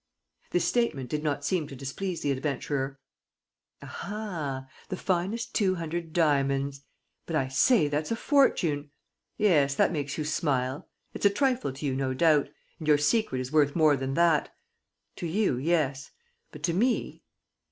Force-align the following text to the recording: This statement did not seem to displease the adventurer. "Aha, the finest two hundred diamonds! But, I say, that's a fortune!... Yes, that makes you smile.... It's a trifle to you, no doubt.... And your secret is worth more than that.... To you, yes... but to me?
This 0.49 0.65
statement 0.65 1.11
did 1.11 1.23
not 1.23 1.45
seem 1.45 1.67
to 1.67 1.75
displease 1.75 2.21
the 2.23 2.31
adventurer. 2.31 2.97
"Aha, 3.83 4.65
the 4.89 4.97
finest 4.97 5.53
two 5.53 5.75
hundred 5.75 6.11
diamonds! 6.11 6.81
But, 7.27 7.35
I 7.35 7.49
say, 7.49 7.87
that's 7.87 8.09
a 8.09 8.15
fortune!... 8.15 8.89
Yes, 9.37 9.75
that 9.75 9.91
makes 9.91 10.17
you 10.17 10.23
smile.... 10.25 10.89
It's 11.13 11.27
a 11.27 11.29
trifle 11.29 11.71
to 11.73 11.85
you, 11.85 11.95
no 11.95 12.15
doubt.... 12.15 12.49
And 12.79 12.87
your 12.87 12.97
secret 12.97 13.41
is 13.41 13.51
worth 13.51 13.75
more 13.75 13.95
than 13.95 14.15
that.... 14.15 14.49
To 15.17 15.27
you, 15.27 15.57
yes... 15.57 16.09
but 16.51 16.63
to 16.63 16.73
me? 16.73 17.21